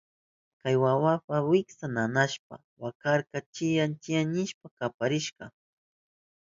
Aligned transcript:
Kay 0.61 0.75
wawaka 0.83 1.35
wiksan 1.51 1.91
nanashpan 1.95 2.61
wakarka, 2.83 3.37
chiyán 3.53 3.91
chiyán 4.01 4.27
nishpa 4.37 4.67
kaparirka. 4.77 5.45